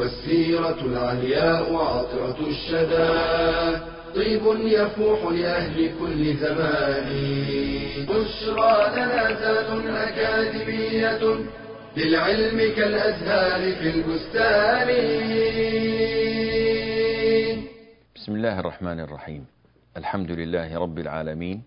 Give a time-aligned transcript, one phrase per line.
[0.00, 3.10] والسيرة العلياء عطرة الشدى.
[4.14, 7.08] طيب يفوح لأهل كل زمان.
[8.08, 9.70] بشرى لنا ذات
[10.08, 11.20] أكاديمية
[11.96, 14.88] للعلم كالأزهار في البستان.
[18.16, 19.46] بسم الله الرحمن الرحيم.
[19.96, 21.62] الحمد لله رب العالمين.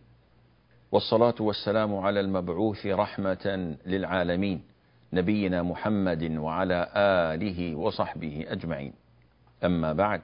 [0.92, 4.73] والصلاة والسلام على المبعوث رحمة للعالمين.
[5.14, 8.94] نبينا محمد وعلى آله وصحبه أجمعين
[9.64, 10.22] أما بعد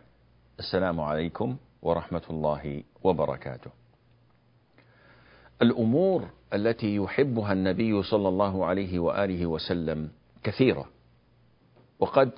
[0.60, 3.72] السلام عليكم ورحمة الله وبركاته.
[5.62, 10.12] الأمور التي يحبها النبي صلى الله عليه وآله وسلم
[10.44, 10.86] كثيرة،
[12.00, 12.32] وقد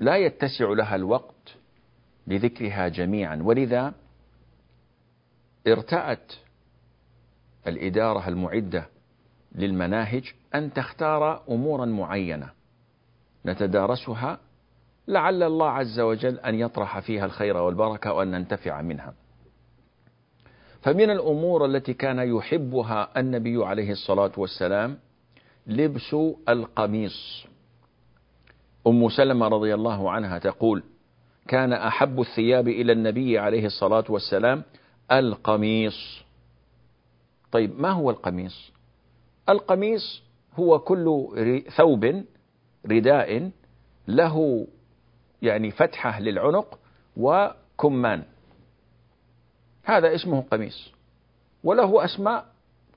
[0.00, 1.56] لا يتسع لها الوقت
[2.26, 3.94] لذكرها جميعا، ولذا
[5.66, 6.32] ارتأت
[7.66, 8.91] الإدارة المعدة
[9.54, 12.50] للمناهج أن تختار أمورا معينة
[13.46, 14.38] نتدارسها
[15.08, 19.14] لعل الله عز وجل أن يطرح فيها الخير والبركة وأن ننتفع منها.
[20.82, 24.98] فمن الأمور التي كان يحبها النبي عليه الصلاة والسلام
[25.66, 26.16] لبس
[26.48, 27.46] القميص.
[28.86, 30.82] أم سلمة رضي الله عنها تقول:
[31.48, 34.62] كان أحب الثياب إلى النبي عليه الصلاة والسلام
[35.12, 36.22] القميص.
[37.52, 38.71] طيب ما هو القميص؟
[39.48, 40.22] القميص
[40.54, 42.24] هو كل ثوب
[42.86, 43.50] رداء
[44.08, 44.66] له
[45.42, 46.78] يعني فتحة للعنق
[47.16, 48.22] وكمان.
[49.84, 50.92] هذا اسمه قميص.
[51.64, 52.46] وله أسماء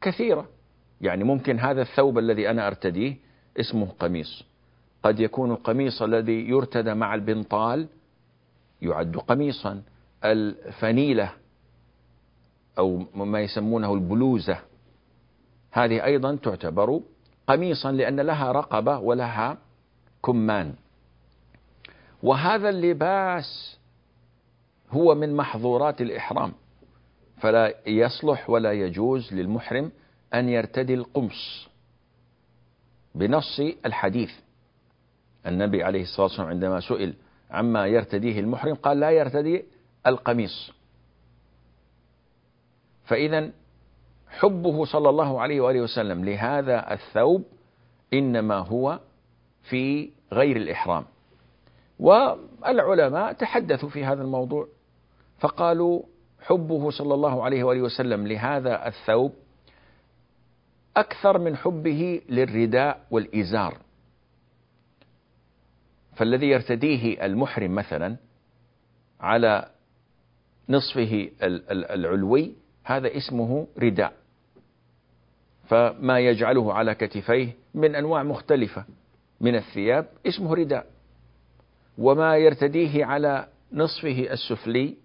[0.02, 0.50] كثيرة.
[1.02, 3.16] يعني ممكن هذا الثوب الذي أنا أرتديه
[3.60, 4.44] اسمه قميص.
[5.04, 7.88] قد يكون القميص الذي يرتدى مع البنطال
[8.82, 9.82] يعد قميصا.
[10.24, 11.32] الفنيلة
[12.78, 14.58] أو ما يسمونه البلوزة
[15.76, 17.02] هذه أيضا تعتبر
[17.48, 19.58] قميصا لأن لها رقبة ولها
[20.26, 20.74] كمان.
[22.24, 23.80] وهذا اللباس
[24.92, 26.54] هو من محظورات الإحرام.
[27.38, 29.92] فلا يصلح ولا يجوز للمحرم
[30.34, 31.68] أن يرتدي القمص
[33.16, 34.32] بنص الحديث.
[35.48, 37.14] النبي عليه الصلاة والسلام عندما سئل
[37.52, 39.66] عما يرتديه المحرم قال لا يرتدي
[40.08, 40.72] القميص.
[43.06, 43.52] فإذا
[44.40, 46.26] حبه صلى الله عليه وآله وسلم.
[46.26, 47.44] لهذا الثوب
[48.14, 49.00] إنما هو
[49.64, 51.06] في غير الإحرام.
[52.00, 54.68] والعلماء تحدثوا في هذا الموضوع
[55.40, 56.04] فقالوا
[56.42, 59.34] حبه صلى الله عليه وآله وسلم لهذا الثوب
[60.98, 63.78] أكثر من حبه للرداء والإزار.
[66.16, 68.16] فالذي يرتديه المحرم مثلا
[69.20, 69.70] على
[70.70, 71.30] نصفه
[71.72, 74.14] العلوي هذا اسمه رداء.
[75.68, 78.86] فما يجعله على كتفيه من أنواع مختلفة.
[79.42, 80.86] من الثياب اسمه رداء.
[81.98, 84.96] وما يرتديه على نصفه السفلي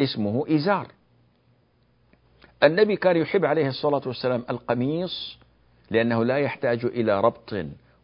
[0.00, 0.86] اسمه إزار.
[2.62, 5.38] النبي كان يحب عليه الصلاة والسلام القميص
[5.90, 7.54] لأنه لا يحتاج إلى ربط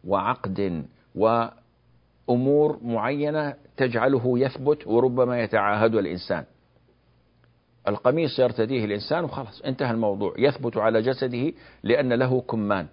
[0.07, 0.85] وعقد
[1.15, 6.43] وأمور معينة تجعله يثبت وربما يتعاهد الإنسان.
[7.87, 10.33] القميص يرتديه الإنسان وخلاص انتهى الموضوع.
[10.37, 11.53] يثبت على جسده
[11.83, 12.87] لأن له كمان.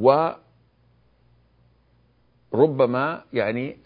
[0.00, 0.30] و
[2.54, 3.76] ربما يعني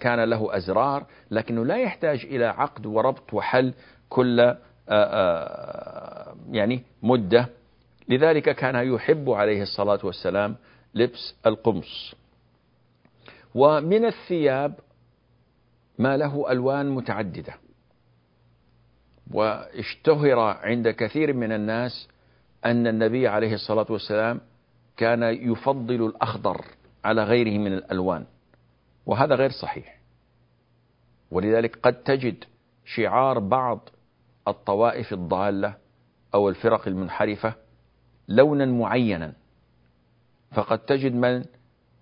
[0.00, 3.74] كان له أزرار لكنه لا يحتاج إلى عقد وربط وحل
[4.08, 4.54] كل
[6.50, 7.48] يعني مدة.
[8.08, 10.56] لذلك كان يحب عليه الصلاة والسلام
[10.94, 12.14] لبس القمص.
[13.54, 14.74] ومن الثياب
[15.98, 17.54] ما له ألوان متعددة.
[19.30, 22.08] واشتهر عند كثير من الناس
[22.64, 24.40] أن النبي عليه الصلاة والسلام
[24.96, 26.64] كان يفضل الأخضر
[27.04, 28.24] على غيره من الألوان.
[29.06, 29.98] وهذا غير صحيح.
[31.30, 32.44] ولذلك قد تجد
[32.84, 33.88] شعار بعض
[34.48, 35.74] الطوائف الضالة
[36.34, 37.54] أو الفرق المنحرفة
[38.28, 39.32] لونا معينا.
[40.52, 41.44] فقد تجد من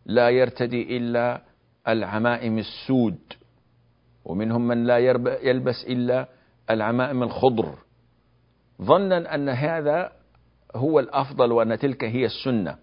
[0.07, 1.43] لا يرتدي إلا
[1.89, 3.19] العمائم السود
[4.27, 4.99] ومنهم من لا
[5.43, 6.29] يلبس إلا
[6.71, 7.79] العمائم الخضر.
[8.83, 10.13] ظنا أن هذا
[10.75, 12.79] هو الأفضل وأن تلك هي السنة.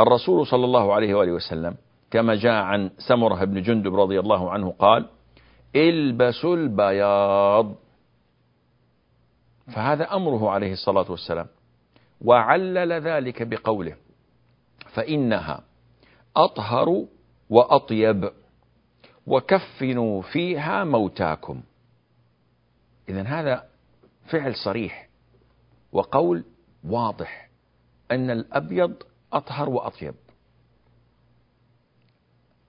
[0.00, 1.74] الرسول صلى الله عليه وآله وسلم
[2.10, 5.08] كما جاء عن سمرة بن جندب رضي الله عنه قال
[5.76, 7.74] البسوا البياض.
[9.74, 11.46] فهذا أمره عليه الصلاة والسلام.
[12.20, 13.96] وعلل ذلك بقوله
[14.94, 15.60] فإنها
[16.36, 17.06] أطهر
[17.50, 18.30] وأطيب.
[19.26, 21.62] وكفنوا فيها موتاكم.
[23.08, 23.68] إذا هذا
[24.26, 25.08] فعل صريح
[25.92, 26.44] وقول
[26.84, 27.48] واضح
[28.10, 28.94] أن الأبيض
[29.32, 30.14] أطهر وأطيب.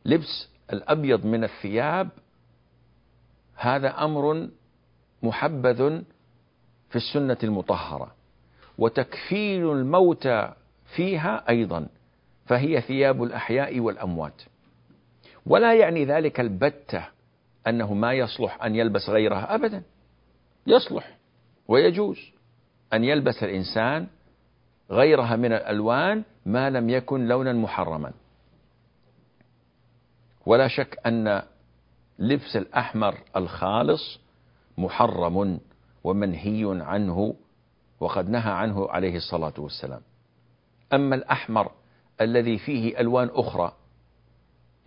[0.05, 2.09] لبس الأبيض من الثياب
[3.55, 4.49] هذا أمر
[5.23, 6.01] محبذ
[6.89, 8.15] في السنة المطهرة.
[8.77, 10.53] وتكفين الموتى
[10.95, 11.87] فيها أيضا
[12.45, 14.41] فهي ثياب الأحياء والأموات.
[15.47, 17.07] ولا يعني ذلك البتة
[17.67, 19.83] أنه ما يصلح أن يلبس غيرها أبدا.
[20.67, 21.17] يصلح
[21.67, 22.19] ويجوز
[22.93, 24.07] أن يلبس الإنسان
[24.91, 28.11] غيرها من الألوان ما لم يكن لونا محرما.
[30.45, 31.41] ولا شك أن
[32.19, 34.19] لبس الأحمر الخالص
[34.77, 35.59] محرم
[36.03, 37.35] ومنهي عنه
[37.99, 40.01] وقد نهى عنه عليه الصلاة والسلام.
[40.93, 41.71] أما الأحمر
[42.21, 43.73] الذي فيه ألوان أخرى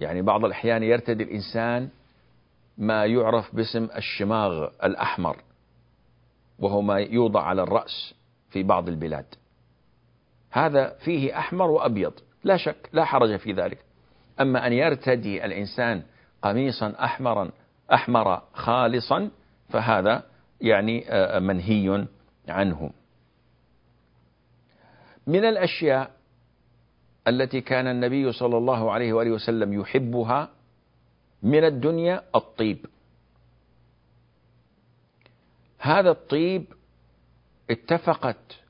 [0.01, 1.89] يعني بعض الأحيان يرتدي الإنسان
[2.79, 5.37] ما يعرف باسم الشماغ الأحمر
[6.59, 8.15] وهو ما يوضع على الرأس
[8.51, 9.27] في بعض البلاد.
[10.51, 12.13] هذا فيه أحمر وأبيض
[12.45, 13.79] لا شك لا حرج في ذلك.
[14.41, 16.03] أما أن يرتدي الإنسان
[16.43, 17.51] قميصا أحمرا
[17.93, 19.31] أحمر خالصا
[19.69, 20.23] فهذا
[20.61, 22.07] يعني آه، منهي
[22.49, 22.91] عنه.
[25.27, 26.11] من الأشياء
[27.29, 30.51] التي كان النبي صلى الله عليه وآله وسلم يحبها
[31.43, 32.87] من الدنيا الطيب.
[35.79, 36.65] هذا الطيب
[37.71, 38.61] اتفقت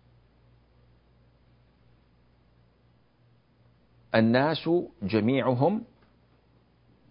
[4.15, 4.71] الناس
[5.03, 5.85] جميعهم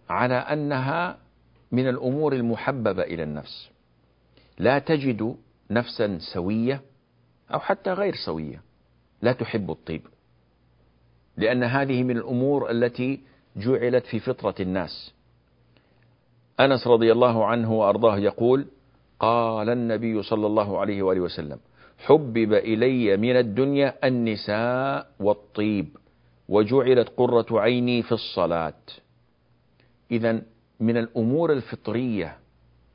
[0.08, 1.18] على أنها
[1.72, 3.70] من الأمور المحببة إلى النفس.
[4.58, 5.36] لا تجد
[5.70, 6.82] نفسا سوية
[7.54, 8.62] أو حتى غير سوية.
[9.22, 10.06] لا تحب الطيب.
[11.36, 13.20] لأن هذه من الأمور التي
[13.56, 15.12] جعلت في فطرة الناس.
[16.60, 18.66] أنس رضي الله عنه وأرضاه يقول
[19.20, 21.58] قال النبي صلى الله عليه وآله وسلم
[21.98, 25.96] حبب إلي من الدنيا النساء والطيب
[26.48, 28.82] وجعلت قرة عيني في الصلاة.
[30.10, 30.42] إذا
[30.80, 32.38] من الأمور الفطرية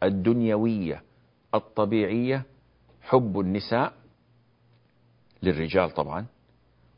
[0.04, 1.04] الدنيوية
[1.54, 2.44] الطبيعية
[3.02, 3.94] حب النساء
[5.44, 6.26] للرجال طبعا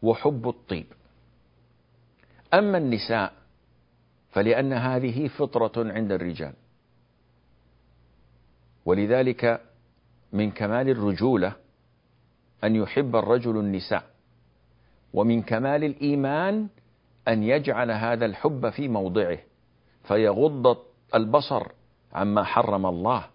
[0.02, 0.86] وحب الطيب.
[2.54, 3.34] أما النساء
[4.32, 6.54] فلأن هذه فطرة عند الرجال.
[8.86, 9.62] ولذلك
[10.34, 11.54] من كمال الرجولة
[12.64, 14.04] أن يحب الرجل النساء
[15.14, 16.68] ومن كمال الإيمان
[17.28, 19.38] أن يجعل هذا الحب في موضعه
[20.04, 20.78] فيغض
[21.16, 21.68] البصر
[22.14, 23.26] عما حرم الله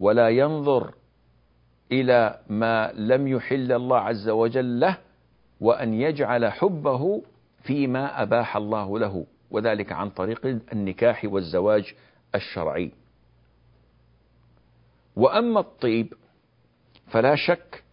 [0.00, 0.94] ولا ينظر
[1.92, 4.98] إلى ما لم يحل الله عز وجل له
[5.60, 7.22] وأن يجعل حبه
[7.62, 11.94] فيما أباح الله له وذلك عن طريق النكاح والزواج
[12.34, 12.92] الشرعي.
[15.16, 16.14] وأما الطيب
[17.06, 17.84] فلا شك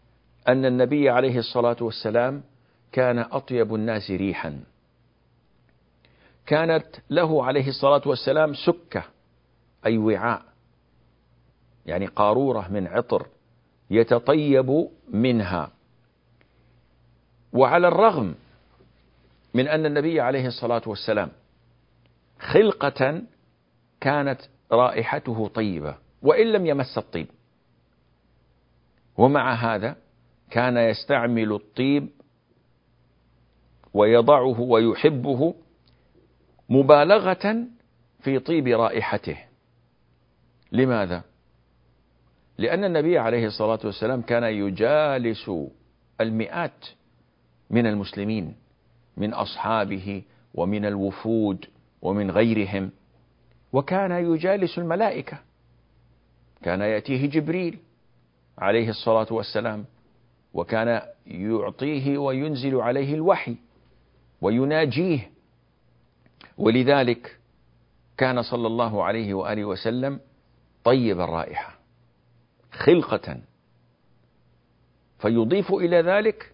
[0.47, 2.43] أن النبي عليه الصلاة والسلام
[2.91, 4.63] كان أطيب الناس ريحا.
[6.45, 9.03] كانت له عليه الصلاة والسلام سكة
[9.85, 10.45] أي وعاء
[11.85, 13.27] يعني قارورة من عطر
[13.89, 15.71] يتطيب منها.
[17.53, 18.35] وعلى الرغم
[19.55, 21.31] من أن النبي عليه الصلاة والسلام
[22.39, 23.21] خلقة
[24.01, 27.27] كانت رائحته طيبة وإن لم يمس الطيب.
[29.17, 29.95] ومع هذا
[30.51, 32.09] كان يستعمل الطيب
[33.93, 35.55] ويضعه ويحبه
[36.69, 37.67] مبالغة
[38.19, 39.37] في طيب رائحته.
[40.71, 41.23] لماذا؟
[42.57, 45.51] لأن النبي عليه الصلاة والسلام كان يجالس
[46.21, 46.85] المئات
[47.69, 48.64] من المسلمين.
[49.17, 50.21] من أصحابه
[50.53, 51.65] ومن الوفود
[52.01, 52.91] ومن غيرهم.
[53.73, 55.39] وكان يجالس الملائكة.
[56.63, 57.79] كان يأتيه جبريل
[58.57, 59.85] عليه الصلاة والسلام.
[60.53, 63.55] وكان يعطيه وينزل عليه الوحي
[64.41, 65.31] ويناجيه.
[66.57, 67.37] ولذلك
[68.17, 70.19] كان صلى الله عليه وآله وسلم
[70.83, 71.79] طيب الرائحة
[72.71, 73.37] خلقة.
[75.19, 76.53] فيضيف إلى ذلك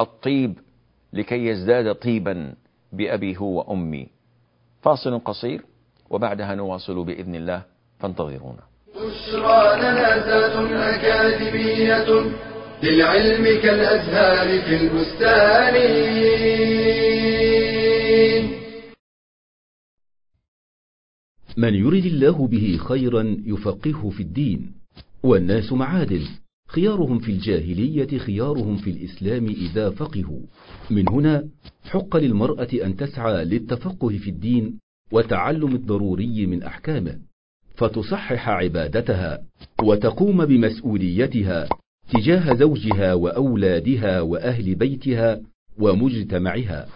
[0.00, 0.58] الطيب
[1.16, 2.54] لكي يزداد طيبا
[2.92, 4.08] بأبي هو وأمي.
[4.82, 5.62] فاصل قصير
[6.10, 7.62] وبعدها نواصل بإذن الله
[7.98, 8.62] فانتظرونا.
[8.96, 10.06] بشرى لنا
[10.94, 12.08] أكاديمية
[12.82, 15.74] للعلم كالأزهار في البستان.
[21.56, 24.72] من يرد الله به خيرا يفقهه في الدين
[25.22, 26.24] والناس معادن.
[26.66, 30.40] خيارهم في الجاهلية خيارهم في الإسلام إذا فقهوا.
[30.90, 31.48] من هنا
[31.84, 34.78] حق للمرأة أن تسعى للتفقه في الدين
[35.12, 37.18] وتعلم الضروري من أحكامه
[37.74, 39.38] فتصحح عبادتها
[39.82, 41.68] وتقوم بمسؤوليتها
[42.12, 45.40] تجاه زوجها وأولادها وأهل بيتها
[45.78, 46.86] ومجتمعها.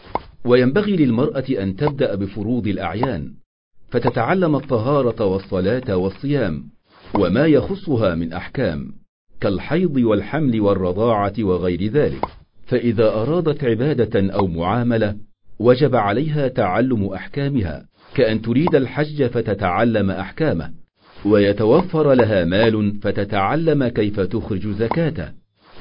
[0.45, 3.33] وينبغي للمرأة أن تبدأ بفروض الأعيان
[3.89, 6.65] فتتعلم الطهارة والصلاة والصيام
[7.19, 9.00] وما يخصها من أحكام.
[9.41, 12.25] كالحيض والحمل والرضاعة وغير ذلك.
[12.67, 15.17] فإذا أرادت عبادة أو معاملة
[15.59, 17.85] وجب عليها تعلم أحكامها.
[18.15, 20.71] كأن تريد الحج فتتعلم أحكامه.
[21.25, 25.29] ويتوفر لها مال فتتعلم كيف تخرج زكاته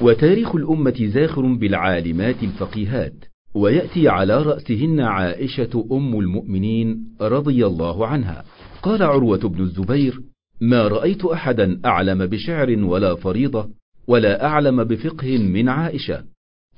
[0.01, 3.13] وتاريخ الأمة زاخر بالعالمات الفقيهات.
[3.53, 8.43] ويأتي على رأسهن عائشة أم المؤمنين رضي الله عنها.
[8.81, 10.21] قال عروة بن الزبير
[10.61, 13.69] ما رأيت أحدا أعلم بشعر ولا فريضة
[14.07, 16.23] ولا أعلم بفقه من عائشة.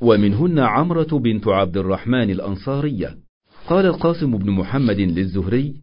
[0.02, 3.18] ومنهن عمرة بنت عبد الرحمن الأنصارية.
[3.68, 5.76] قال القاسم بن محمد للزهري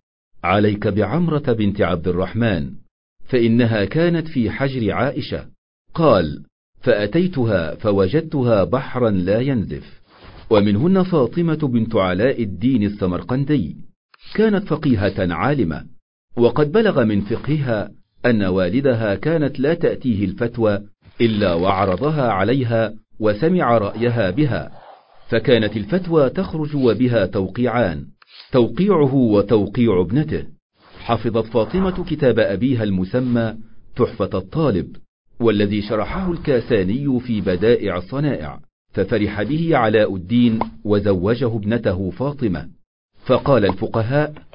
[0.44, 2.70] عليك بعمرة بنت عبد الرحمن
[3.28, 5.46] فإنها كانت في حجر عائشة.
[5.94, 6.42] قال
[6.80, 10.00] فأتيتها فوجدتها بحرا لا ينزف.
[10.50, 13.76] ومنهن فاطمة بنت علاء الدين السمرقندي
[14.34, 15.97] كانت فقيهة عالمة.
[16.38, 17.90] وقد بلغ من فقهها
[18.26, 20.80] أن والدها كانت لا تأتيه الفتوى
[21.20, 24.70] إلا وعرضها عليها وسمع رأيها بها
[25.28, 28.06] فكانت الفتوى تخرج وبها توقيعان
[28.52, 30.44] توقيعه وتوقيع ابنته.
[30.98, 33.54] حفظت فاطمة كتاب أبيها المسمى
[33.96, 34.96] تحفة الطالب
[35.40, 38.60] والذي شرحه الكاساني في بدائع الصنائع
[38.92, 42.68] ففرح به علاء الدين وزوجه ابنته فاطمة.
[43.26, 44.47] فقال الفقهاء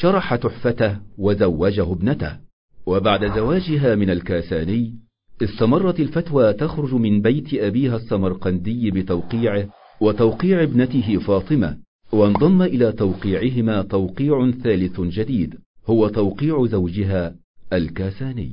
[0.00, 2.38] شرح تحفته وزوجه ابنته.
[2.86, 4.94] وبعد زواجها من الكاساني
[5.42, 9.68] استمرت الفتوى تخرج من بيت أبيها السمرقندي بتوقيعه
[10.00, 11.78] وتوقيع ابنته فاطمة
[12.12, 17.34] وانضم إلى توقيعهما توقيع ثالث جديد هو توقيع زوجها
[17.72, 18.52] الكاساني.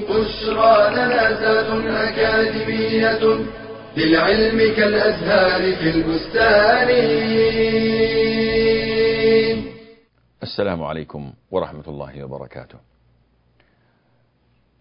[0.00, 3.63] بشرى لنا أكاديمية
[3.96, 6.88] للعلم كالأزهار في البستان.
[10.42, 12.78] السلام عليكم ورحمة الله وبركاته.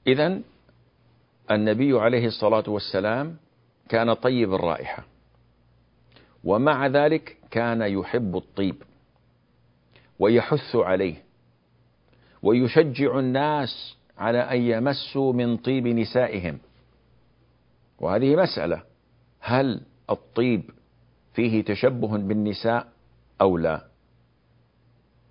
[0.08, 0.40] إذا
[1.52, 3.38] النبي عليه الصلاة والسلام
[3.90, 5.06] كان طيب الرائحة
[6.44, 8.76] ومع ذلك كان يحب الطيب
[10.20, 11.16] ويحث عليه
[12.44, 16.58] ويشجع الناس على أن يمسوا من طيب نسائهم.
[18.00, 18.93] وهذه مسألة
[19.46, 20.70] هل الطيب
[21.34, 22.88] فيه تشبه بالنساء
[23.42, 23.82] أو لا؟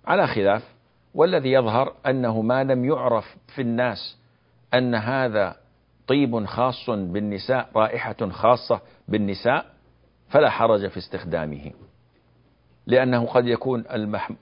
[0.05, 0.73] على خلاف
[1.13, 4.17] والذي يظهر أنه ما لم يعرف في الناس
[4.73, 5.55] أن هذا
[6.07, 9.65] طيب خاص بالنساء رائحة خاصة بالنساء
[10.29, 11.71] فلا حرج في استخدامه.
[12.87, 13.83] لأنه قد يكون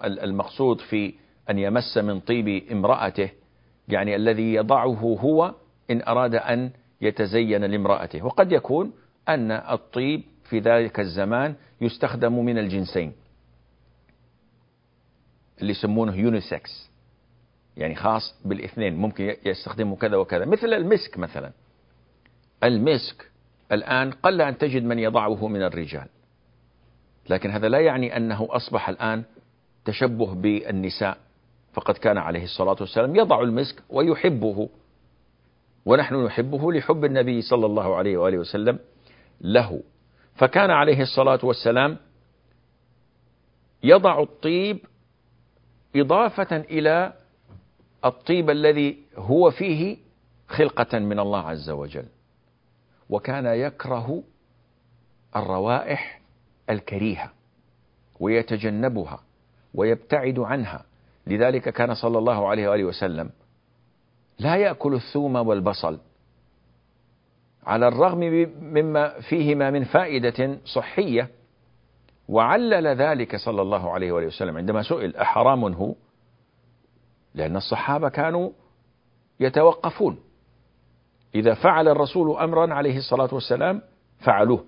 [0.03, 1.13] المقصود في
[1.49, 3.29] أن يمس من طيب امرأته
[3.87, 5.53] يعني الذي يضعه هو
[5.91, 8.25] إن أراد أن يتزين لامرأته.
[8.25, 8.93] وقد يكون
[9.29, 13.13] أن الطيب في ذلك الزمان يستخدم من الجنسين
[15.61, 16.89] اللي يسمونه يونيسكس
[17.77, 21.51] يعني خاص بالاثنين ممكن يستخدمه كذا وكذا مثل المسك مثلا.
[22.63, 23.31] المسك
[23.71, 26.07] الآن قل أن تجد من يضعه من الرجال
[27.29, 29.23] لكن هذا لا يعني أنه أصبح الآن
[29.85, 31.17] تشبه بالنساء.
[31.73, 34.69] فقد كان عليه الصلاة والسلام يضع المسك ويحبه
[35.85, 38.79] ونحن نحبه لحب النبي صلى الله عليه وآله وسلم.
[39.41, 39.83] له.
[40.35, 41.97] فكان عليه الصلاة والسلام
[43.83, 44.79] يضع الطيب
[45.95, 47.13] إضافة إلى
[48.05, 49.97] الطيب الذي هو فيه
[50.47, 52.05] خلقة من الله عز وجل
[53.09, 54.23] وكان يكره
[55.35, 56.21] الروائح
[56.69, 57.31] الكريهة
[58.19, 59.19] ويتجنبها
[59.73, 60.85] ويبتعد عنها.
[61.27, 63.29] لذلك كان صلى الله عليه وآله وسلم
[64.39, 65.99] لا يأكل الثوم والبصل.
[67.63, 68.19] على الرغم
[68.61, 71.29] مما فيهما من فائدة صحية
[72.27, 75.95] وعلل ذلك صلى الله عليه وآله وسلم عندما سئل أحرام هو؟
[77.35, 78.49] لأن الصحابة كانوا
[79.39, 80.19] يتوقفون.
[81.35, 83.81] إذا فعل الرسول أمرا عليه الصلاة والسلام
[84.19, 84.65] فعلوه.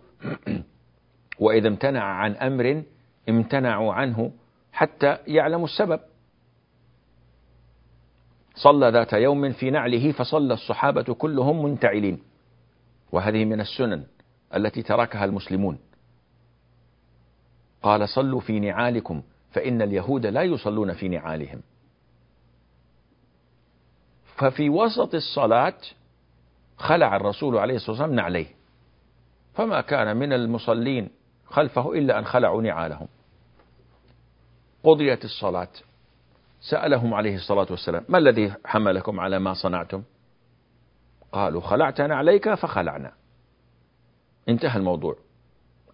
[1.39, 2.83] وإذا امتنع عن أمر
[3.29, 4.31] امتنعوا عنه
[4.71, 6.00] حتى يعلموا السبب.
[8.55, 12.32] صلى ذات يوم في نعله فصلى الصحابة كلهم منتعلين.
[13.13, 14.03] وهذه من السنن
[14.55, 15.79] التي تركها المسلمون.
[17.84, 21.62] قال صلوا في نعالكم فإن اليهود لا يصلون في نعالهم.
[24.36, 25.77] ففي وسط الصلاة
[26.77, 28.48] خلع الرسول عليه الصلاة والسلام نعليه.
[29.53, 31.10] فما كان من المصلين
[31.46, 33.08] خلفه إلا أن خلعوا نعالهم.
[34.84, 35.72] قضيت الصلاة.
[36.62, 40.03] سألهم عليه الصلاة والسلام ما الذي حملكم على ما صنعتم؟
[41.33, 43.11] قالوا خلعتنا عليك فخلعنا.
[44.49, 45.15] انتهى الموضوع.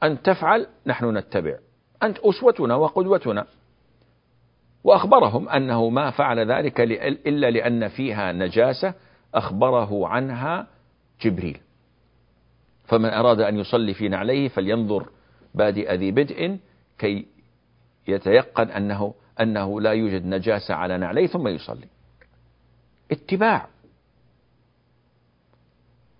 [0.03, 1.57] أن تفعل نحن نتبع.
[2.03, 3.45] أنت أسوتنا وقدوتنا.
[4.83, 8.93] وأخبرهم أنه ما فعل ذلك إلا لأن فيها نجاسة
[9.33, 10.67] أخبره عنها
[11.21, 11.59] جبريل.
[12.85, 15.09] فمن أراد أن يصلي في نعليه فلينظر
[15.55, 16.57] بادئ ذي بدء
[16.97, 17.25] كي
[18.07, 21.87] يتيقن أنه أنه لا يوجد نجاسة على نعليه ثم يصلي.
[23.11, 23.67] اتباع.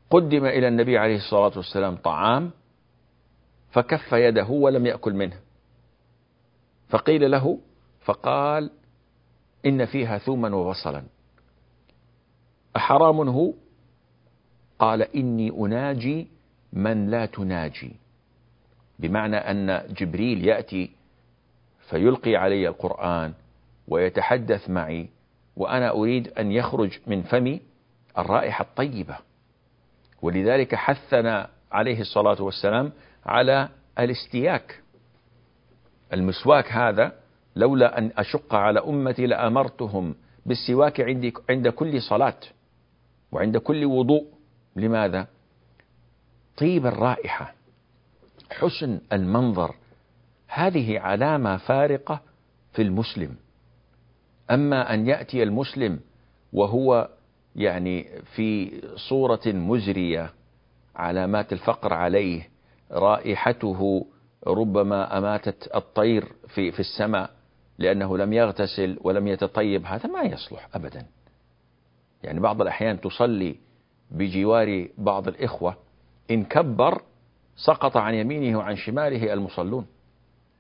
[0.10, 2.52] قدم إلى النبي عليه الصلاة والسلام طعام
[3.72, 5.40] فكف يده ولم يأكل منه.
[6.90, 7.60] فقيل له
[8.02, 8.72] فقال
[9.66, 11.04] إن فيها ثوما وبصلا.
[12.76, 13.54] أحرام هو؟
[14.80, 16.28] قال إني أناجي
[16.74, 17.96] من لا تناجي.
[19.00, 20.92] بمعنى أن جبريل يأتي
[21.90, 23.34] فيلقي علي القرآن
[23.88, 25.10] ويتحدث معي
[25.56, 27.62] وأنا أريد أن يخرج من فمي
[28.18, 29.18] الرائحة الطيبة.
[30.22, 32.92] ولذلك حثنا عليه الصلاة والسلام
[33.26, 34.82] على الاستياك.
[36.14, 37.14] المسواك هذا
[37.56, 42.40] لولا أن أشق على أمتي لأمرتهم بالسواك عند عند كل صلاة
[43.32, 44.26] وعند كل وضوء.
[44.76, 45.28] لماذا؟
[46.58, 47.54] طيب الرائحة
[48.52, 49.76] حسن المنظر
[50.48, 52.22] هذه علامة فارقة
[52.74, 53.36] في المسلم.
[54.52, 56.00] أما أن يأتي المسلم
[56.54, 57.10] وهو
[57.60, 60.34] يعني في صورة مزرية
[60.96, 62.50] علامات الفقر عليه
[62.92, 64.06] رائحته
[64.48, 67.30] ربما أماتت الطير في في السماء
[67.78, 71.06] لأنه لم يغتسل ولم يتطيب هذا ما يصلح أبدا.
[72.24, 73.56] يعني بعض الأحيان تصلي
[74.12, 75.76] بجوار بعض الإخوة
[76.32, 77.02] إن كبر
[77.56, 79.86] سقط عن يمينه وعن شماله المصلون.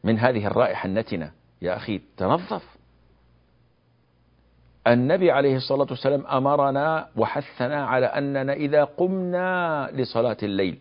[0.03, 1.31] من هذه الرائحة النتنة
[1.61, 2.78] يا أخي تنظف.
[4.89, 10.77] النبي عليه الصلاة والسلام أمرنا وحثنا على أننا إذا قمنا لصلاة الليل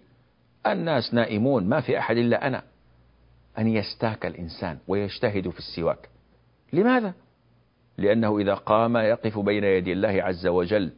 [0.66, 2.62] الناس نائمون ما في أحد إلا أنا
[3.58, 6.08] أن يستاك الإنسان ويجتهد في السواك
[6.72, 7.12] لماذا؟
[7.98, 10.90] لأنه إذا قام يقف بين يدي الله عز وجل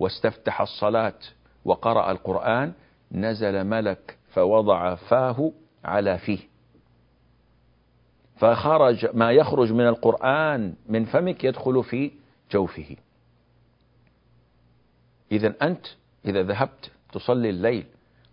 [0.00, 1.18] واستفتح الصلاة
[1.64, 2.72] وقرأ القرآن
[3.12, 5.52] نزل ملك فوضع فاه
[5.84, 6.38] على فيه
[8.36, 12.10] فخرج ما يخرج من القرآن من فمك يدخل في
[12.50, 12.96] جوفه.
[15.32, 15.86] إذا أنت
[16.24, 17.86] إذا ذهبت تصلي الليل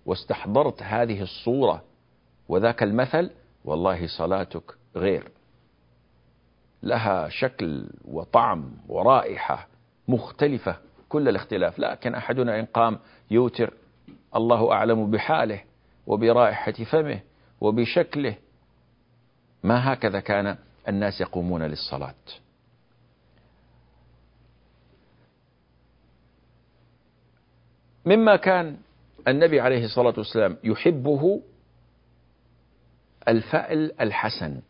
[0.05, 1.83] واستحضرت هذه الصورة
[2.49, 3.31] وذاك المثل
[3.65, 5.31] والله صلاتك غير.
[6.83, 9.67] لها شكل وطعم ورائحة
[10.07, 10.77] مختلفة
[11.09, 11.79] كل الاختلاف.
[11.79, 12.99] لكن أحدنا إن قام
[13.31, 13.73] يوتر
[14.35, 15.61] الله أعلم بحاله
[16.07, 17.19] وبرائحة فمه
[17.61, 18.35] وبشكله.
[19.63, 22.44] ما هكذا كان الناس يقومون للصلاة؟
[28.05, 28.77] مما كان
[29.27, 31.41] النبي عليه الصلاة والسلام يحبه
[33.27, 34.61] الفأل الحسن.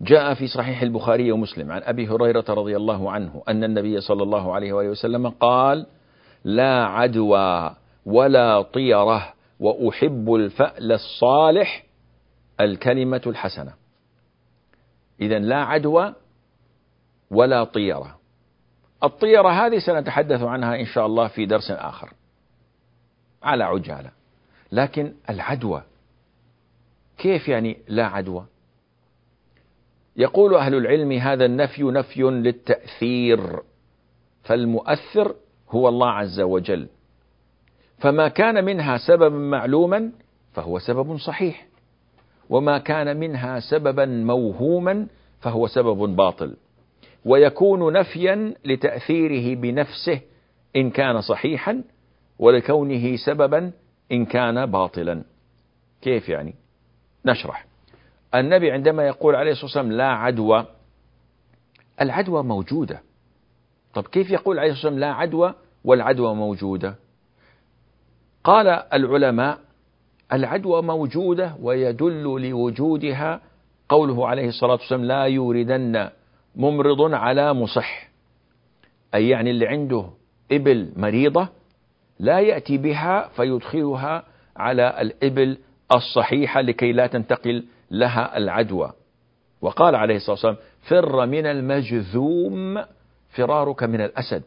[0.00, 4.54] جاء في صحيح البخاري ومسلم عن أبي هريرة رضي الله عنه أن النبي صلى الله
[4.54, 5.86] عليه وآله وسلم قال
[6.44, 11.84] لا عدوى ولا طيرة وأحب الفأل الصالح
[12.60, 13.72] الكلمة الحسنة.
[15.20, 16.14] إذا لا عدوى
[17.30, 18.17] ولا طيرة.
[19.04, 22.12] الطيرة هذه سنتحدث عنها إن شاء الله في درس آخر.
[23.42, 24.10] على عجالة.
[24.72, 25.82] لكن العدوى
[27.18, 28.44] كيف يعني لا عدوى؟
[30.16, 33.60] يقول أهل العلم هذا النفي نفي للتأثير
[34.42, 35.34] فالمؤثر
[35.70, 36.88] هو الله عز وجل.
[37.98, 40.12] فما كان منها سببا معلوما
[40.52, 41.66] فهو سبب صحيح.
[42.50, 45.06] وما كان منها سببا موهوما
[45.40, 46.56] فهو سبب باطل.
[47.28, 50.20] ويكون نفيا لتأثيره بنفسه
[50.76, 51.84] إن كان صحيحا
[52.38, 53.72] ولكونه سببا
[54.12, 55.24] إن كان باطلا.
[56.02, 56.54] كيف يعني؟
[57.24, 57.66] نشرح.
[58.34, 60.66] النبي عندما يقول عليه الصلاة والسلام لا عدوى
[62.00, 63.02] العدوى موجودة.
[63.94, 66.94] طب كيف يقول عليه الصلاة والسلام لا عدوى والعدوى موجودة؟
[68.44, 69.58] قال العلماء
[70.32, 73.40] العدوى موجودة ويدل لوجودها
[73.88, 76.10] قوله عليه الصلاة والسلام لا يوردن
[76.58, 78.08] ممرض على مصح.
[79.14, 80.04] أي يعني اللي عنده
[80.52, 81.48] إبل مريضة
[82.18, 84.24] لا يأتي بها فيدخلها
[84.56, 85.58] على الإبل
[85.92, 88.92] الصحيحة لكي لا تنتقل لها العدوى.
[89.60, 92.84] وقال عليه الصلاة والسلام فر من المجذوم
[93.28, 94.44] فرارك من الأسد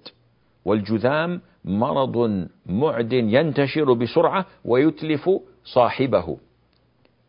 [0.66, 5.30] والجذام مرض معد ينتشر بسرعة ويتلف
[5.64, 6.38] صاحبه.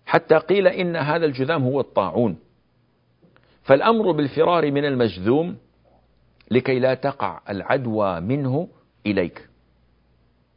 [0.07, 2.37] حتى قيل إن هذا الجذام هو الطاعون.
[3.63, 5.57] فالأمر بالفرار من المجذوم
[6.51, 8.69] لكي لا تقع العدوى منه
[9.07, 9.49] إليك.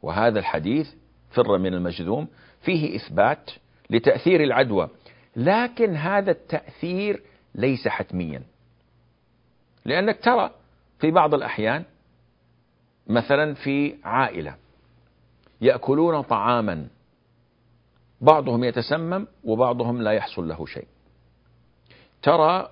[0.02, 0.94] وهذا الحديث
[1.30, 2.28] فر من المجذوم
[2.60, 3.50] فيه إثبات
[3.90, 4.88] لتأثير العدوى
[5.36, 7.22] لكن هذا التأثير
[7.54, 8.42] ليس حتميا.
[9.84, 10.50] لأنك ترى
[10.98, 11.84] في بعض الأحيان
[13.06, 14.56] مثلا في عائلة
[15.60, 16.88] يأكلون طعاما
[18.20, 20.86] بعضهم يتسمم وبعضهم لا يحصل له شيء.
[22.22, 22.70] ترى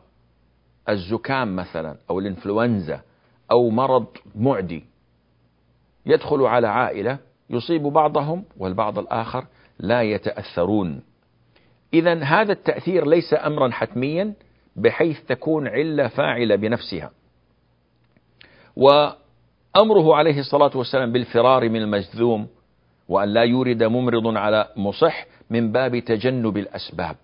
[0.89, 3.01] الزكام مثلا أو الإنفلونزا
[3.51, 4.85] أو مرض معدي
[6.07, 7.19] يدخل على عائلة
[7.51, 9.47] يصيب بعضهم والبعض الآخر
[9.79, 11.03] لا يتأثرون.
[11.95, 14.35] إذا هذا التأثير ليس أمرا حتميا
[14.77, 17.11] بحيث تكون علة فاعلة بنفسها.
[18.77, 22.49] وأمره عليه الصلاة والسلام بالفرار من المجذوم
[23.09, 27.17] وأن لا يورد ممرض على مصح من باب تجنب الأسباب.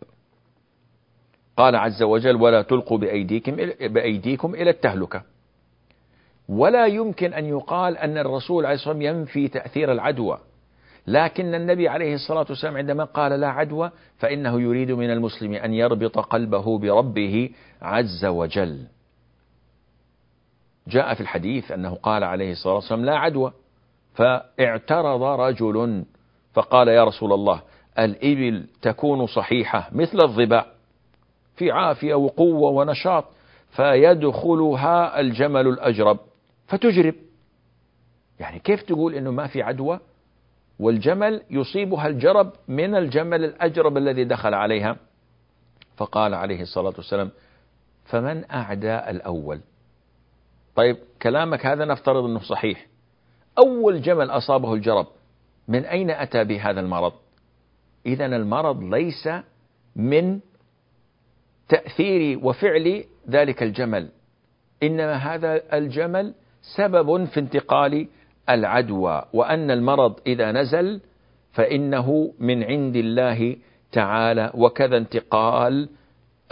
[1.60, 5.22] قال عز وجل ولا تلقوا بأيديكم, بأيديكم إلى التهلكة.
[6.48, 10.38] ولا يمكن أن يقال أن الرسول عليه الصلاة والسلام ينفي تأثير العدوى.
[11.06, 16.18] لكن النبي عليه الصلاة والسلام عندما قال لا عدوى فإنه يريد من المسلم أن يربط
[16.18, 17.50] قلبه بربه
[17.82, 18.84] عز وجل.
[20.88, 23.52] جاء في الحديث أنه قال عليه الصلاة والسلام لا عدوى.
[24.14, 26.04] فاعترض رجل
[26.54, 27.62] فقال يا رسول الله
[27.98, 30.79] الإبل تكون صحيحة مثل الظباء.
[31.60, 33.24] في عافية وقوة ونشاط
[33.70, 36.18] فيدخلها الجمل الأجرب.
[36.66, 37.14] فتجرب.
[38.40, 40.00] يعني كيف تقول إنه ما في عدوى؟
[40.78, 44.96] والجمل يصيبها الجرب من الجمل الأجرب الذي دخل عليها.
[45.96, 47.30] فقال عليه الصلاة والسلام
[48.04, 49.60] فمن أعدى الأول؟
[50.74, 52.86] طيب كلامك هذا نفترض أنه صحيح.
[53.58, 55.06] أول جمل أصابه الجرب
[55.68, 57.12] من أين أتى بهذا المرض؟
[58.06, 59.28] إذا المرض ليس
[59.96, 60.40] من
[61.70, 64.08] تأثير وفعل ذلك الجمل.
[64.82, 66.34] إنما هذا الجمل
[66.76, 68.06] سبب في انتقال
[68.48, 71.00] العدوى وأن المرض إذا نزل
[71.52, 73.56] فإنه من عند الله
[73.92, 75.88] تعالى وكذا انتقال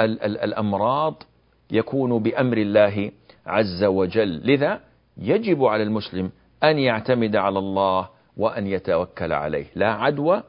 [0.01, 1.23] ال ال الأمراض
[1.71, 3.11] يكون بأمر الله
[3.47, 4.47] عز وجل.
[4.47, 4.81] لذا
[5.17, 6.31] يجب على المسلم
[6.65, 9.67] أن يعتمد على الله وأن يتوكل عليه.
[9.75, 10.43] لا عدوى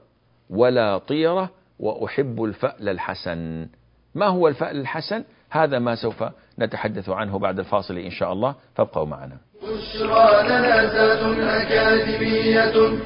[0.50, 3.68] ولا طيرة وأحب الفأل الحسن.
[4.16, 6.24] ما هو الفأل الحسن؟ هذا ما سوف
[6.60, 8.56] نتحدث عنه بعد الفاصل إن شاء الله.
[8.76, 9.38] فابقوا معنا.
[9.64, 12.98] بشرى لنا أكاديمية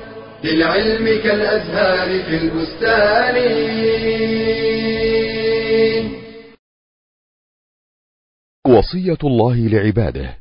[0.43, 3.35] للعلم كالأزهار في البستان.
[8.67, 10.37] وصية الله لعباده.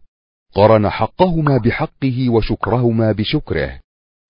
[0.54, 3.80] قرن حقهما بحقه وشكرهما بشكره.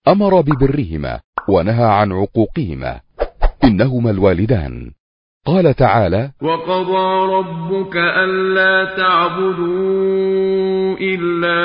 [0.07, 1.19] أمر ببرهما
[1.49, 3.01] ونهى عن عقوقهما.
[3.63, 4.91] إنهما الوالدان.
[5.45, 11.59] قال تعالى وقضى ربك ألا تعبدوا إلا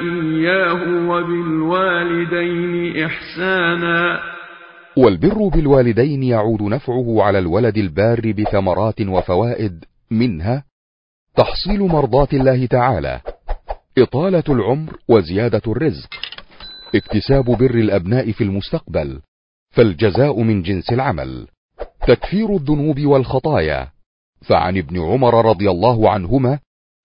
[0.00, 4.20] إياه وبالوالدين إحسانا.
[4.96, 10.64] والبر بالوالدين يعود نفعه على الولد البار بثمرات وفوائد منها
[11.36, 13.20] تحصيل مرضات الله تعالى
[13.98, 16.08] إطالة العمر وزيادة الرزق
[16.94, 19.20] اكتساب بر الأبناء في المستقبل
[19.70, 21.46] فالجزاء من جنس العمل.
[22.06, 23.92] تكفير الذنوب والخطايا.
[24.40, 26.58] فعن ابن عمر رضي الله عنهما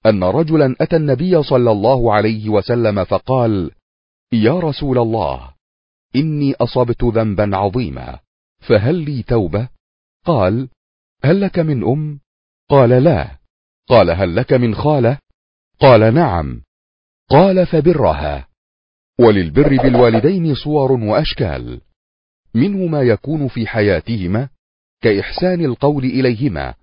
[0.06, 3.72] أن رجلا أتى النبي صلى الله عليه وسلم فقال
[4.34, 5.54] يا رسول الله
[6.16, 8.20] إني أصبت ذنبا عظيما
[8.60, 9.68] فهل لي توبة؟
[10.26, 10.70] قال
[11.24, 12.20] هل لك من أم؟
[12.70, 13.38] قال لا.
[13.90, 15.18] قال هل لك من خالة؟
[15.80, 16.62] قال نعم.
[17.30, 18.48] قال فبرها.
[19.20, 21.82] وللبر بالوالدين صور وأشكال
[22.54, 24.50] منه ما يكون في حياتهما
[25.02, 26.74] كإحسان القول إليهما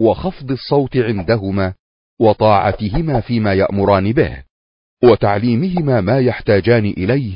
[0.00, 1.74] وخفض الصوت عندهما
[2.20, 4.42] وطاعتهما فيما يأمران به
[5.04, 7.34] وتعليمهما ما يحتاجان إليه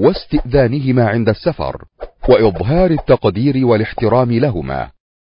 [0.00, 1.84] واستئذانهما عند السفر
[2.28, 4.90] وإظهار التقدير والاحترام لهما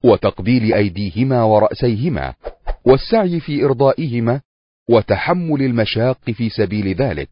[0.05, 2.35] وتقبيل أيديهما ورأسيهما
[2.85, 4.40] والسعي في إرضائهما
[4.90, 7.29] وتحمل المشاق في سبيل ذلك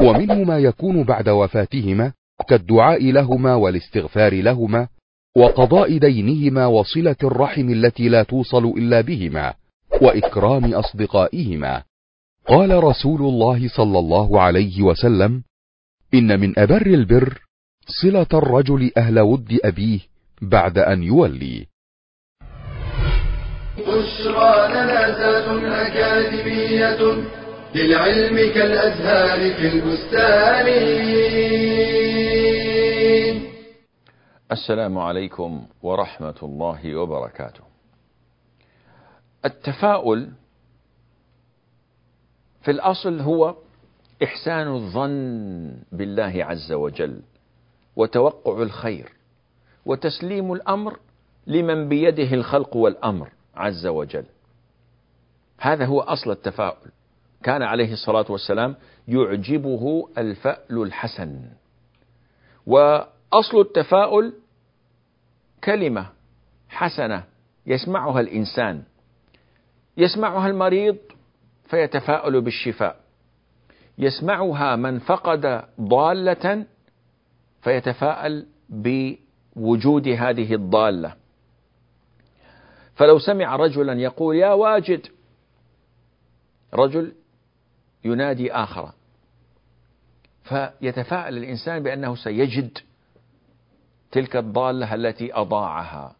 [0.00, 2.12] ومنه ما يكون بعد وفاتهما
[2.48, 4.88] كالدعاء لهما والاستغفار لهما
[5.36, 9.54] وقضاء دينهما وصلة الرحم التي لا توصل إلا بهما
[10.02, 11.82] وإكرام أصدقائهما.
[12.46, 15.42] قال رسول الله صلى الله عليه وسلم
[16.14, 17.38] إن من أبر البر
[18.02, 19.98] صلة الرجل أهل ود أبيه
[20.42, 21.66] بعد أن يولي.
[23.78, 25.00] بشرى لنا
[25.86, 27.24] أكاديمية
[27.74, 30.66] للعلم كالأزهار في البستان.
[34.52, 37.60] السلام عليكم ورحمة الله وبركاته.
[39.44, 40.30] التفاؤل
[42.62, 43.54] في الأصل هو
[44.22, 47.22] إحسان الظن بالله عز وجل
[47.96, 49.12] وتوقع الخير
[49.86, 50.98] وتسليم الأمر
[51.46, 54.24] لمن بيده الخلق والأمر عز وجل.
[55.58, 56.90] هذا هو أصل التفاؤل.
[57.42, 58.76] كان عليه الصلاة والسلام
[59.08, 61.40] يعجبه الفأل الحسن.
[62.66, 64.39] وأصل التفاؤل
[65.64, 66.06] كلمة
[66.68, 67.24] حسنة
[67.66, 68.82] يسمعها الإنسان.
[69.96, 70.96] يسمعها المريض
[71.70, 73.00] فيتفاءل بالشفاء.
[73.98, 76.66] يسمعها من فقد ضالة
[77.62, 81.16] فيتفاءل بوجود هذه الضالة.
[82.94, 85.06] فلو سمع رجلا يقول يا واجد.
[86.74, 87.12] رجل
[88.04, 88.92] ينادي آخر.
[90.44, 92.78] فيتفاءل الإنسان بأنه سيجد.
[94.12, 96.16] تلك الضالة التي أضاعها.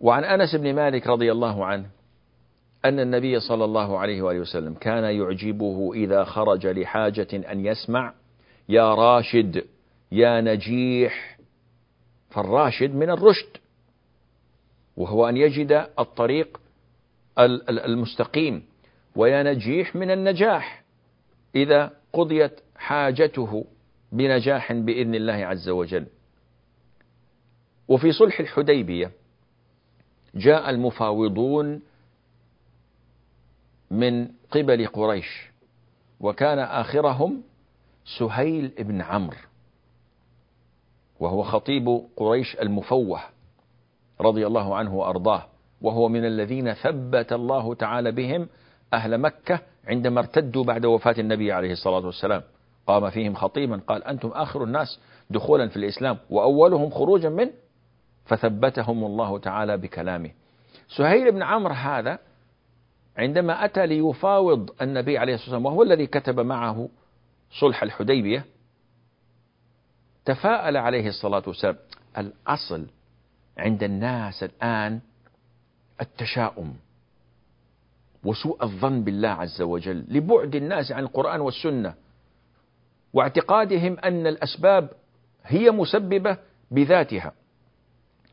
[0.00, 1.86] وعن أنس بن مالك رضي الله عنه
[2.84, 8.14] أن النبي صلى الله عليه وآله وسلم كان يعجبه إذا خرج لحاجة أن يسمع
[8.68, 9.64] يا راشد
[10.12, 11.38] يا نجيح.
[12.30, 13.56] فالراشد من الرشد
[14.96, 16.60] وهو أن يجد الطريق
[17.68, 18.62] المستقيم
[19.16, 20.82] ويا نجيح من النجاح.
[21.54, 23.64] إذا قضيت حاجته
[24.12, 26.06] بنجاح بإذن الله عز وجل.
[27.88, 29.10] وفي صلح الحديبية
[30.34, 31.82] جاء المفاوضون
[33.90, 35.50] من قبل قريش
[36.20, 37.42] وكان آخرهم
[38.18, 39.36] سهيل بن عمرو
[41.20, 43.20] وهو خطيب قريش المفوه
[44.20, 45.46] رضي الله عنه وأرضاه
[45.80, 48.48] وهو من الذين ثبت الله تعالى بهم
[48.94, 52.42] أهل مكة عندما ارتدوا بعد وفاة النبي عليه الصلاة والسلام
[52.86, 57.50] قام فيهم خطيبا قال أنتم آخر الناس دخولا في الإسلام وأولهم خروجا منه
[58.24, 60.30] فثبتهم الله تعالى بكلامه.
[60.88, 62.18] سهيل بن عمرو هذا
[63.16, 66.88] عندما أتى ليفاوض النبي عليه الصلاة والسلام وهو الذي كتب معه
[67.60, 68.44] صلح الحديبية
[70.24, 71.76] تفاءل عليه الصلاة والسلام.
[72.18, 72.86] الأصل
[73.58, 75.00] عند الناس الآن
[76.00, 76.76] التشاؤم
[78.24, 81.94] وسوء الظن بالله عز وجل لبعد الناس عن القرآن والسنة.
[83.14, 84.90] واعتقادهم أن الأسباب
[85.44, 86.36] هي مسببة
[86.70, 87.32] بذاتها.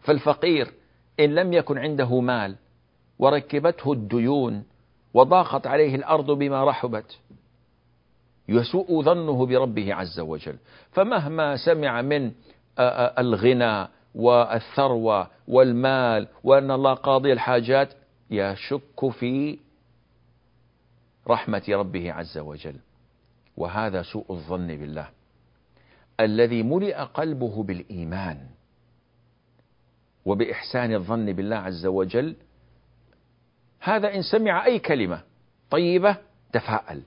[0.02, 0.72] فالفقير
[1.20, 2.56] إن لم يكن عنده مال
[3.20, 4.64] وركبته الديون
[5.14, 7.20] وضاقت عليه الأرض بما رحبت
[8.50, 10.56] يسوء ظنه بربه عز وجل.
[10.92, 12.32] فمهما سمع من
[13.20, 17.94] الغنى والثروة والمال وأن الله قاضي الحاجات
[18.30, 19.60] يشك في
[21.28, 22.76] رحمة ربه عز وجل.
[23.62, 25.10] وهذا سوء الظن بالله.
[26.20, 28.38] الذي ملئ قلبه بالإيمان
[30.26, 32.36] وبإحسان الظن بالله عز وجل
[33.80, 35.22] هذا إن سمع أي كلمة
[35.70, 36.18] طيبة
[36.54, 37.02] تفاءل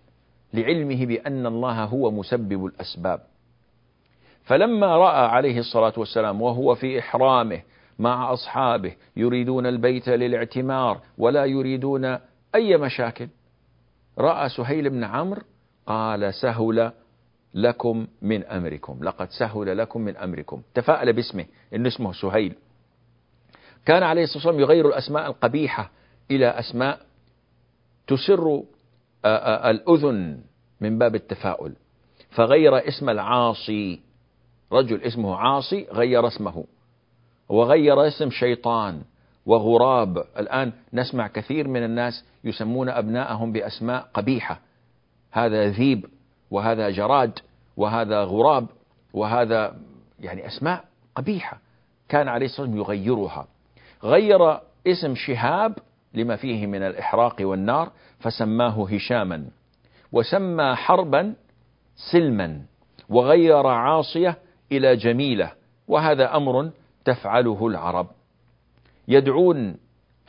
[0.54, 3.20] لعلمه بأن الله هو مسبب الأسباب.
[4.44, 7.62] فلما رأى عليه الصلاة والسلام وهو في إحرامه
[7.98, 12.18] مع أصحابه يريدون البيت للاعتمار ولا يريدون
[12.54, 13.28] أي مشاكل
[14.18, 15.42] رأى سهيل بن عمرو
[15.86, 16.92] قال سهل
[17.54, 18.98] لكم من أمركم.
[19.02, 20.62] لقد سهل لكم من أمركم.
[20.74, 21.46] تفاءل باسمه.
[21.74, 22.54] إن اسمه سهيل.
[23.86, 25.90] كان عليه الصلاة والسلام يغير الأسماء القبيحة
[26.30, 27.00] إلى أسماء
[28.06, 28.62] تسر
[29.70, 30.40] الأذن
[30.80, 31.72] من باب التفاؤل.
[32.30, 34.00] فغير اسم العاصي.
[34.72, 36.64] رجل اسمه عاصي غير اسمه.
[37.48, 39.02] وغير اسم شيطان.
[39.46, 40.18] وغراب.
[40.38, 44.60] الآن نسمع كثير من الناس يسمون أبناءهم بأسماء قبيحة.
[45.34, 46.06] هذا ذيب
[46.50, 47.38] وهذا جراد
[47.76, 48.66] وهذا غراب
[49.12, 49.76] وهذا
[50.20, 51.58] يعني أسماء قبيحة
[52.08, 53.46] كان عليه الصلاة والسلام يغيرها.
[54.02, 55.78] غير اسم شهاب
[56.14, 59.46] لما فيه من الإحراق والنار فسماه هشاما
[60.12, 61.34] وسمى حربا
[62.12, 62.62] سلما
[63.08, 64.38] وغير عاصية
[64.72, 65.52] إلى جميلة
[65.88, 66.70] وهذا أمر
[67.04, 68.06] تفعله العرب.
[69.08, 69.76] يدعون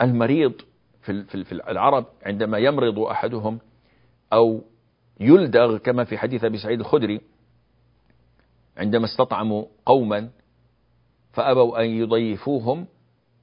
[0.02, 0.52] المريض
[1.02, 3.58] في العرب عندما يمرض أحدهم
[4.32, 4.60] أو
[5.20, 7.20] يلدغ كما في حديث أبي سعيد الخدري
[8.76, 10.28] عندما استطعموا قوما
[11.32, 12.86] فأبوا أن يضيفوهم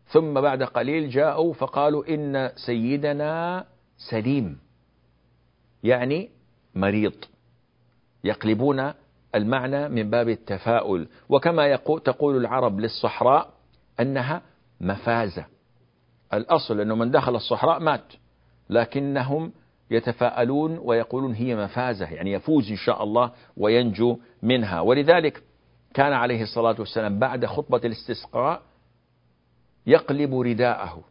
[0.07, 3.65] ثم بعد قليل جاءوا فقالوا إن سيدنا
[3.97, 4.59] سليم
[5.83, 6.29] يعني
[6.75, 7.13] مريض
[8.23, 8.93] يقلبون
[9.35, 11.07] المعنى من باب التفاؤل.
[11.29, 13.53] وكما يقول تقول العرب للصحراء
[13.99, 14.41] أنها
[14.81, 15.45] مفازة.
[16.33, 18.13] الأصل أنه من دخل الصحراء مات
[18.69, 19.51] لكنهم
[19.91, 24.81] يتفاءلون ويقولون هي مفازة يعني يفوز إن شاء الله وينجو منها.
[24.81, 25.43] ولذلك
[25.93, 28.61] كان عليه الصلاة والسلام بعد خطبة الاستسقاء
[29.87, 31.03] يقلب رداءه.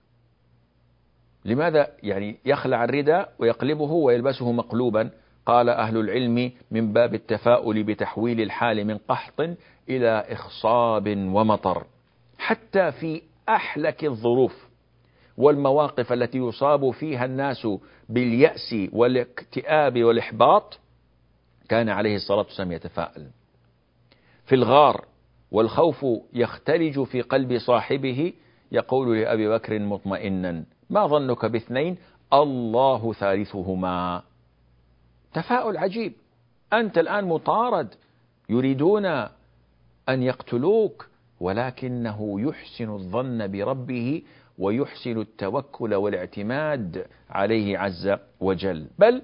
[1.45, 5.11] لماذا؟ يعني يخلع الرداء ويقلبه ويلبسه مقلوبا.
[5.47, 9.41] قال أهل العلم من باب التفاؤل بتحويل الحال من قحط
[9.89, 11.87] إلى إخصاب ومطر
[12.39, 14.72] حتى في أحلك الظروف.
[15.37, 17.69] والمواقف التي يصاب فيها الناس
[18.09, 20.79] باليأس والاكتئاب والإحباط
[21.69, 23.31] كان عليه الصلاة والسلام يتفاءل.
[24.47, 25.05] في الغار
[25.51, 28.33] والخوف يختلج في قلب صاحبه
[28.73, 31.97] يقول لأبي بكر مطمئنا ما ظنك باثنين؟
[32.33, 34.23] الله ثالثهما.
[35.35, 36.13] تفاؤل عجيب.
[36.73, 37.95] أنت الآن مطارد
[38.49, 39.07] يريدون
[40.09, 41.09] أن يقتلوك
[41.41, 44.23] ولكنه يحسن الظن بربه
[44.63, 48.87] ويحسن التوكل والاعتماد عليه عز وجل.
[48.99, 49.23] بل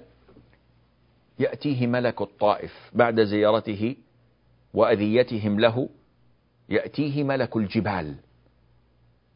[1.39, 3.95] يأتيه ملك الطائف بعد زيارته
[4.73, 5.89] وأذيتهم له
[6.69, 8.15] يأتيه ملك الجبال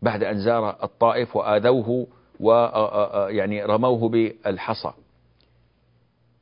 [0.02, 2.08] بعد أن زار الطائف وآذوه
[2.40, 4.92] ويعني رموه بالحصى.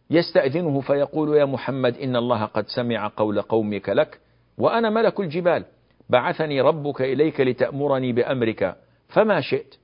[0.09, 4.19] يستأذنه فيقول يا محمد إن الله قد سمع قول قومك لك
[4.57, 5.65] وأنا ملك الجبال.
[6.09, 8.77] بعثني ربك إليك لتأمرني بأمرك.
[9.11, 9.75] فما شئت.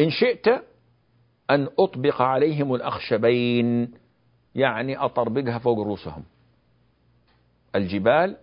[0.00, 0.48] إن شئت
[1.50, 3.90] أن أطبق عليهم الأخشبين
[4.54, 6.24] يعني أطربقها فوق رؤوسهم.
[7.74, 8.36] الجبال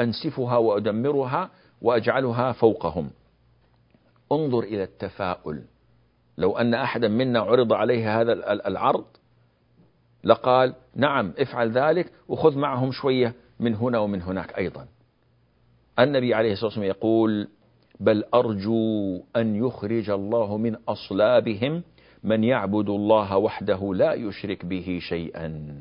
[0.00, 1.50] أنسفها وأدمرها
[1.82, 3.10] وأجعلها فوقهم.
[4.32, 5.62] انظر إلى التفاؤل.
[6.38, 8.32] لو أن أحدا منا عرض عليه هذا
[8.66, 9.04] العرض
[10.24, 14.86] لقال نعم افعل ذلك وخذ معهم شوية من هنا ومن هناك أيضا.
[15.98, 17.48] النبي عليه الصلاة والسلام يقول
[18.00, 21.82] بل أرجو أن يخرج الله من أصلابهم
[22.24, 25.74] من يعبد الله وحده لا يشرك به شيئا.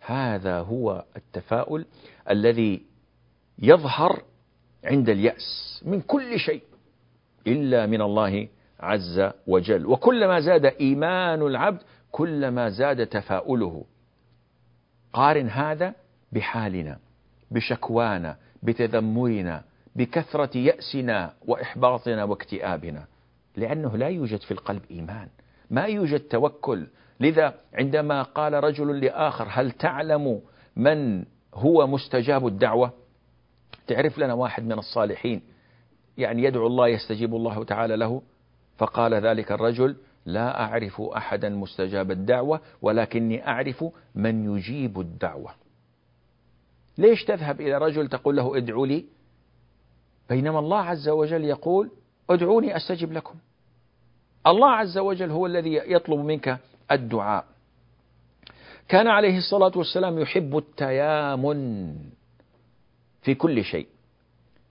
[0.00, 1.84] هذا هو التفاؤل
[2.30, 2.82] الذي
[3.58, 4.22] يظهر
[4.84, 6.62] عند اليأس من كل شيء
[7.46, 8.48] إلا من الله
[8.80, 9.86] عز وجل.
[9.86, 13.84] وكلما زاد إيمان العبد كلما زاد تفاؤله.
[15.12, 15.94] قارن هذا
[16.32, 16.98] بحالنا
[17.50, 19.64] بشكوانا بتذمرنا
[19.96, 23.04] بكثرة يأسنا وإحباطنا واكتئابنا
[23.56, 25.28] لأنه لا يوجد في القلب إيمان
[25.70, 26.86] ما يوجد توكل.
[27.20, 30.40] لذا عندما قال رجل لآخر هل تعلم
[30.76, 32.92] من هو مستجاب الدعوة؟
[33.86, 35.42] تعرف لنا واحد من الصالحين
[36.18, 38.22] يعني يدعو الله يستجيب الله تعالى له
[38.78, 45.50] فقال ذلك الرجل لا أعرف أحدا مستجاب الدعوة ولكني أعرف من يجيب الدعوة.
[46.98, 49.04] ليش تذهب إلى رجل تقول له ادعوا لي؟
[50.28, 51.90] بينما الله عز وجل يقول
[52.30, 53.34] ادعوني أستجب لكم.
[54.46, 56.58] الله عز وجل هو الذي يطلب منك
[56.92, 57.44] الدعاء.
[58.88, 61.92] كان عليه الصلاة والسلام يحب التيامن
[63.22, 63.86] في كل شيء.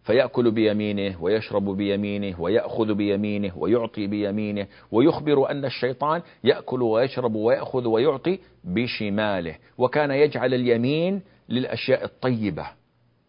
[0.04, 8.39] فيأكل بيمينه ويشرب بيمينه ويأخذ بيمينه ويعطي بيمينه ويخبر أن الشيطان يأكل ويشرب ويأخذ ويعطي
[8.63, 9.56] بشماله.
[9.78, 12.68] وكان يجعل اليمين للأشياء الطيبة.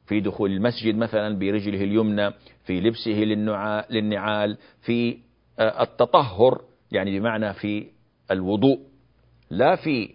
[0.07, 2.31] في دخول المسجد مثلا برجله اليمنى
[2.65, 3.11] في لبسه
[3.91, 5.19] للنعال في
[5.59, 6.61] آه، التطهر
[6.93, 7.87] يعني بمعنى في
[8.31, 8.79] الوضوء
[9.51, 10.11] لا في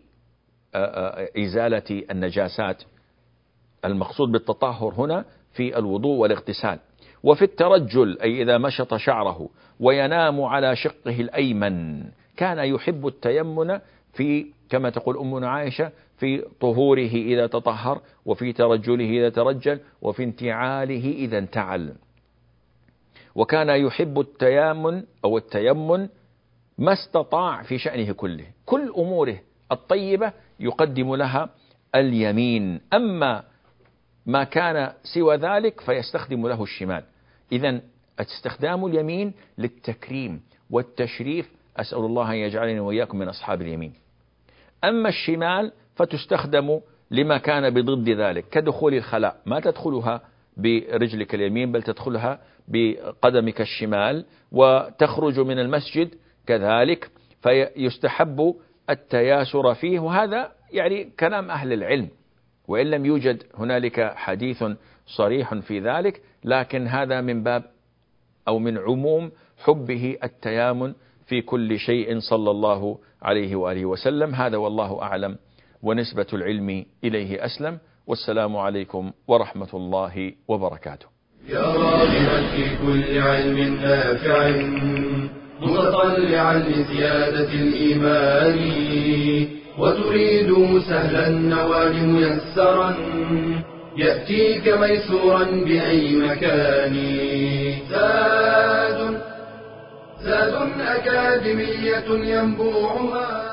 [0.75, 2.83] آه، آه، إزالة النجاسات.
[3.85, 6.79] المقصود بالتطهر هنا في الوضوء والاغتسال.
[7.23, 9.49] وفي الترجل أي إذا مشط شعره
[9.79, 12.03] وينام على شقه الأيمن
[12.37, 13.79] كان يحب التيمن
[14.13, 21.11] في كما تقول أمنا عائشة في طهوره إذا تطهر وفي ترجله إذا ترجل وفي انتعاله
[21.11, 21.93] إذا انتعل.
[23.35, 26.09] وكان يحب التيامن أو التيمن
[26.77, 28.45] ما استطاع في شأنه كله.
[28.65, 29.37] كل أموره
[29.71, 31.49] الطيبة يقدم لها
[31.95, 32.81] اليمين.
[32.93, 33.43] أما
[34.25, 37.03] ما كان سوى ذلك فيستخدم له الشمال.
[37.51, 37.81] إذا
[38.19, 41.51] استخدام اليمين للتكريم والتشريف.
[41.77, 43.93] أسأل الله أن يجعلني وإياكم من أصحاب اليمين.
[44.83, 46.79] أما الشمال فتستخدم
[47.11, 49.35] لما كان بضد ذلك كدخول الخلاء.
[49.45, 50.21] ما تدخلها
[50.57, 56.15] برجلك اليمين بل تدخلها بقدمك الشمال وتخرج من المسجد
[56.47, 57.11] كذلك
[57.41, 58.55] فيستحب
[58.89, 59.99] التياسر فيه.
[59.99, 62.09] وهذا يعني كلام أهل العلم.
[62.67, 64.63] وإن لم يوجد هنالك حديث
[65.05, 67.63] صريح في ذلك لكن هذا من باب
[68.47, 69.31] أو من عموم
[69.63, 70.93] حبه التيامن
[71.31, 74.35] في كل شيء صلى الله عليه وآله وسلم.
[74.35, 75.35] هذا والله أعلم
[75.83, 77.77] ونسبة العلم إليه أسلم.
[78.07, 81.07] والسلام عليكم ورحمة الله وبركاته.
[81.49, 84.41] يا راغبا في كل علم نافع
[85.61, 88.57] متطلعا لزيادة الإيمان
[89.79, 90.49] وتريد
[90.89, 92.95] سهلا النوال ميسرا
[93.97, 96.95] يأتيك ميسورا بأي مكان.
[100.25, 103.50] زاد أكاديمية ينبوعها.